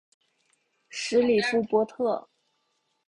[0.89, 2.27] 什里夫波特。